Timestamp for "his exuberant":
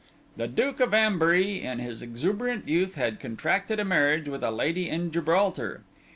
1.77-2.67